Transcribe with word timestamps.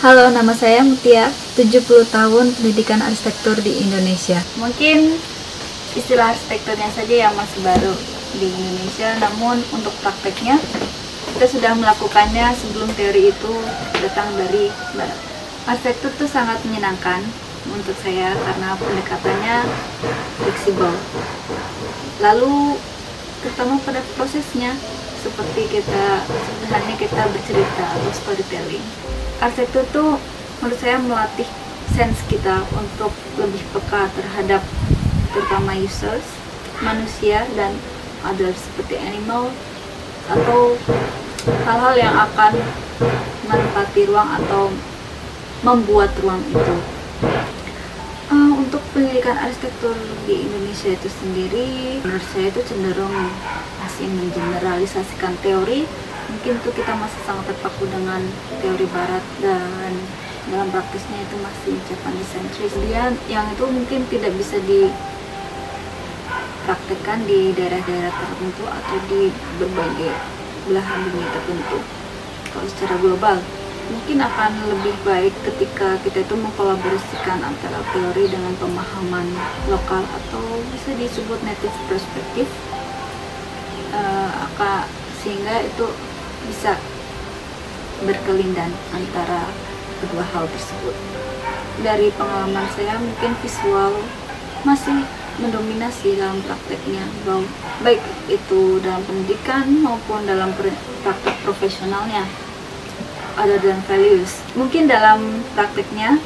Halo, 0.00 0.32
nama 0.32 0.56
saya 0.56 0.80
Mutia, 0.80 1.28
70 1.60 2.08
tahun 2.08 2.56
pendidikan 2.56 3.04
arsitektur 3.04 3.60
di 3.60 3.84
Indonesia. 3.84 4.40
Mungkin 4.56 5.12
istilah 5.92 6.32
arsitekturnya 6.32 6.88
saja 6.96 7.28
yang 7.28 7.36
masih 7.36 7.60
baru 7.60 7.92
di 8.40 8.48
Indonesia, 8.48 9.20
namun 9.20 9.60
untuk 9.68 9.92
prakteknya 10.00 10.56
kita 11.36 11.44
sudah 11.52 11.76
melakukannya 11.76 12.48
sebelum 12.56 12.88
teori 12.96 13.28
itu 13.28 13.52
datang 14.00 14.32
dari 14.40 14.72
barat. 14.96 15.20
Arsitektur 15.68 16.16
itu 16.16 16.32
sangat 16.32 16.64
menyenangkan 16.64 17.20
untuk 17.68 17.92
saya 18.00 18.32
karena 18.32 18.80
pendekatannya 18.80 19.56
fleksibel. 20.40 20.96
Lalu 22.24 22.80
terutama 23.44 23.76
pada 23.84 24.00
prosesnya 24.16 24.72
seperti 25.20 25.68
kita 25.68 26.24
sebenarnya 26.24 26.94
kita 26.96 27.22
bercerita 27.36 27.84
atau 27.84 28.10
storytelling 28.16 29.19
arsitektur 29.40 29.84
tuh 29.88 30.10
menurut 30.60 30.76
saya 30.76 31.00
melatih 31.00 31.48
sense 31.96 32.20
kita 32.28 32.60
untuk 32.76 33.12
lebih 33.40 33.60
peka 33.72 34.12
terhadap 34.12 34.62
terutama 35.32 35.72
users, 35.80 36.24
manusia 36.84 37.48
dan 37.56 37.72
others 38.28 38.60
seperti 38.60 39.00
animal 39.00 39.48
atau 40.28 40.76
hal-hal 41.64 41.94
yang 41.96 42.14
akan 42.14 42.52
menempati 43.48 44.00
ruang 44.12 44.30
atau 44.44 44.68
membuat 45.64 46.12
ruang 46.20 46.40
itu. 46.52 46.76
Uh, 48.30 48.62
untuk 48.62 48.78
pendidikan 48.94 49.34
arsitektur 49.34 49.96
di 50.28 50.46
Indonesia 50.46 50.94
itu 50.94 51.08
sendiri, 51.10 51.98
menurut 52.04 52.26
saya 52.30 52.46
itu 52.52 52.60
cenderung 52.62 53.10
masih 53.82 54.06
mengeneralisasikan 54.06 55.34
teori 55.42 55.88
mungkin 56.30 56.62
tuh 56.62 56.70
kita 56.70 56.94
masih 56.94 57.18
sangat 57.26 57.50
terpaku 57.50 57.90
dengan 57.90 58.22
teori 58.62 58.86
barat 58.94 59.26
dan 59.42 59.98
dalam 60.48 60.70
praktisnya 60.70 61.18
itu 61.20 61.36
masih 61.42 61.74
Japanese 61.90 62.32
centris 62.32 62.72
dia 62.86 63.12
yang 63.28 63.50
itu 63.50 63.66
mungkin 63.66 64.06
tidak 64.08 64.32
bisa 64.38 64.56
dipraktekkan 64.64 67.26
di 67.26 67.52
daerah-daerah 67.54 68.12
tertentu 68.14 68.64
atau 68.64 68.96
di 69.10 69.32
berbagai 69.58 70.14
belahan 70.70 71.02
dunia 71.10 71.28
tertentu. 71.34 71.78
Kalau 72.50 72.66
secara 72.66 72.98
global 72.98 73.38
mungkin 73.90 74.22
akan 74.22 74.52
lebih 74.70 74.94
baik 75.02 75.34
ketika 75.42 75.98
kita 76.06 76.22
itu 76.22 76.34
mengkolaborasikan 76.38 77.42
antara 77.42 77.82
teori 77.90 78.30
dengan 78.30 78.54
pemahaman 78.62 79.26
lokal 79.66 80.06
atau 80.06 80.62
bisa 80.70 80.94
disebut 80.94 81.42
native 81.42 81.74
perspective 81.90 82.46
uh, 83.90 84.46
sehingga 85.20 85.60
itu 85.66 85.84
bisa 86.50 86.74
berkelindan 88.02 88.74
antara 88.90 89.46
kedua 90.02 90.26
hal 90.34 90.50
tersebut. 90.50 90.96
Dari 91.86 92.10
pengalaman 92.18 92.66
saya 92.74 92.98
mungkin 92.98 93.38
visual 93.38 93.94
masih 94.66 95.06
mendominasi 95.40 96.20
dalam 96.20 96.42
prakteknya, 96.44 97.06
baik 97.80 98.02
itu 98.28 98.82
dalam 98.84 99.00
pendidikan 99.06 99.64
maupun 99.80 100.26
dalam 100.26 100.52
praktek 101.06 101.36
profesionalnya. 101.46 102.26
Ada 103.38 103.56
dan 103.62 103.80
values. 103.88 104.42
Mungkin 104.52 104.84
dalam 104.84 105.40
prakteknya 105.56 106.20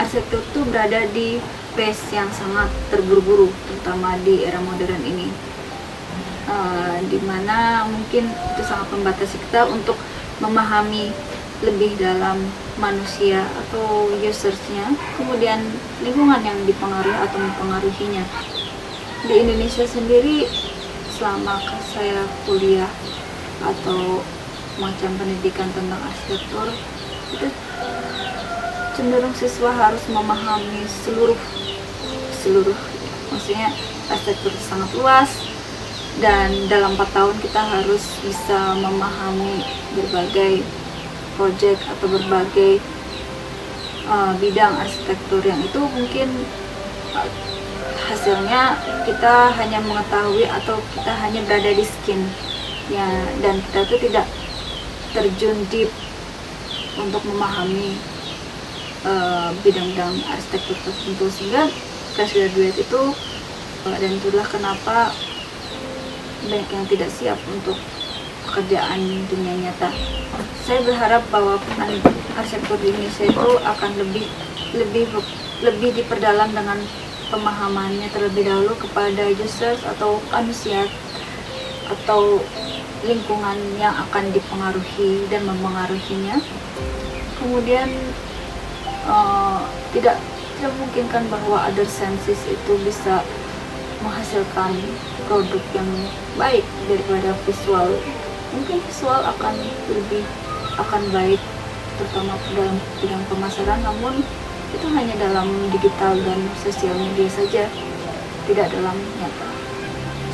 arsitektur 0.00 0.42
itu 0.42 0.60
berada 0.66 1.06
di 1.14 1.38
pace 1.78 2.10
yang 2.10 2.26
sangat 2.34 2.66
terburu-buru, 2.90 3.52
terutama 3.70 4.18
di 4.26 4.42
era 4.42 4.58
modern 4.58 5.04
ini 5.06 5.30
uh, 6.50 6.98
di 7.06 7.18
mana 7.22 7.86
mungkin 7.86 8.26
itu 8.30 8.62
sangat 8.62 8.88
membatasi 8.90 9.36
kita 9.48 9.66
untuk 9.70 9.98
memahami 10.42 11.10
lebih 11.64 11.96
dalam 11.96 12.36
manusia 12.76 13.44
atau 13.66 14.12
usersnya. 14.12 14.92
Kemudian 15.16 15.64
lingkungan 16.04 16.40
yang 16.44 16.58
dipengaruhi 16.68 17.16
atau 17.16 17.38
mempengaruhinya. 17.40 18.24
Di 19.26 19.34
Indonesia 19.42 19.84
sendiri 19.88 20.44
selama 21.16 21.56
saya 21.96 22.28
kuliah 22.44 22.90
atau 23.64 24.20
macam 24.76 25.10
pendidikan 25.16 25.72
tentang 25.72 25.96
arsitektur 26.04 26.68
itu 27.32 27.48
cenderung 28.92 29.32
siswa 29.32 29.72
harus 29.72 30.04
memahami 30.12 30.84
seluruh 30.84 31.40
seluruh 32.44 32.76
maksudnya 33.32 33.72
arsitektur 34.12 34.52
sangat 34.60 34.92
luas 34.92 35.55
dan 36.16 36.48
dalam 36.72 36.96
4 36.96 37.12
tahun 37.12 37.36
kita 37.44 37.60
harus 37.60 38.04
bisa 38.24 38.72
memahami 38.80 39.60
berbagai 39.92 40.64
proyek 41.36 41.76
atau 41.76 42.06
berbagai 42.08 42.80
uh, 44.08 44.32
bidang 44.40 44.72
arsitektur 44.80 45.44
yang 45.44 45.60
itu 45.60 45.76
mungkin 45.76 46.28
uh, 47.12 47.28
hasilnya 48.08 48.80
kita 49.04 49.52
hanya 49.60 49.84
mengetahui 49.84 50.48
atau 50.48 50.80
kita 50.96 51.12
hanya 51.20 51.44
berada 51.44 51.70
di 51.76 51.84
skin. 51.84 52.24
Ya 52.88 53.04
dan 53.44 53.60
kita 53.60 53.78
itu 53.84 53.96
tidak 54.08 54.26
terjun 55.12 55.58
deep 55.68 55.90
untuk 56.96 57.20
memahami 57.28 57.98
uh, 59.04 59.52
bidang-bidang 59.60 60.16
arsitektur 60.32 60.80
tertentu. 60.80 61.28
Sehingga 61.28 61.68
fresh 62.16 62.32
graduate 62.32 62.80
itu 62.80 63.02
uh, 63.84 63.96
dan 64.00 64.16
itulah 64.16 64.46
kenapa 64.48 65.12
banyak 66.44 66.68
yang 66.68 66.86
tidak 66.88 67.10
siap 67.12 67.38
untuk 67.48 67.78
pekerjaan 68.46 69.00
dunia 69.28 69.54
nyata. 69.68 69.90
Saya 70.62 70.82
berharap 70.84 71.22
bahwa 71.32 71.56
arsitektur 72.36 72.76
di 72.82 72.92
Indonesia 72.92 73.24
itu 73.26 73.48
akan 73.64 73.90
lebih 73.96 74.26
lebih 74.76 75.04
lebih 75.64 75.90
diperdalam 75.96 76.52
dengan 76.52 76.78
pemahamannya 77.32 78.06
terlebih 78.12 78.46
dahulu 78.46 78.74
kepada 78.78 79.24
users 79.34 79.82
atau 79.82 80.20
manusia 80.30 80.86
atau 81.86 82.38
lingkungan 83.06 83.58
yang 83.78 83.94
akan 84.08 84.30
dipengaruhi 84.34 85.26
dan 85.30 85.46
mempengaruhinya. 85.46 86.38
Kemudian 87.38 87.88
uh, 89.06 89.62
tidak 89.94 90.18
tidak 90.56 90.72
memungkinkan 90.80 91.28
bahwa 91.28 91.68
other 91.68 91.86
senses 91.86 92.40
itu 92.48 92.72
bisa 92.82 93.20
menghasilkan 94.06 94.72
produk 95.26 95.62
yang 95.74 95.90
baik 96.38 96.62
daripada 96.86 97.34
visual. 97.42 97.90
Mungkin 98.54 98.78
visual 98.86 99.20
akan 99.26 99.54
lebih 99.90 100.22
akan 100.78 101.02
baik 101.10 101.42
terutama 101.96 102.36
dalam 102.54 102.76
bidang 103.02 103.24
pemasaran 103.26 103.80
namun 103.82 104.22
itu 104.70 104.86
hanya 104.92 105.14
dalam 105.16 105.48
digital 105.72 106.14
dan 106.20 106.40
sosial 106.60 106.94
media 106.94 107.28
saja 107.32 107.64
tidak 108.46 108.66
dalam 108.70 108.94
nyata. 109.18 109.48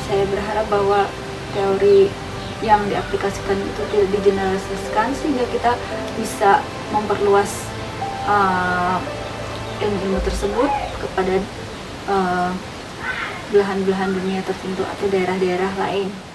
Saya 0.05 0.23
berharap 0.29 0.65
bahwa 0.69 1.07
teori 1.55 2.11
yang 2.63 2.79
diaplikasikan 2.87 3.59
itu 3.59 3.81
tidak 3.91 4.09
digeneralisasikan 4.19 5.07
sehingga 5.19 5.45
kita 5.51 5.71
bisa 6.15 6.63
memperluas 6.95 7.67
uh, 8.27 8.99
ilmu-ilmu 9.83 10.19
tersebut 10.23 10.69
kepada 11.03 11.35
uh, 12.07 12.51
belahan-belahan 13.53 14.17
dunia 14.17 14.41
tertentu 14.41 14.81
atau 14.81 15.05
daerah-daerah 15.13 15.77
lain. 15.77 16.32